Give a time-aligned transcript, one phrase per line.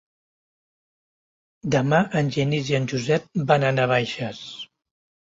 [1.75, 4.41] Demà en Genís i en Josep van a Navaixes.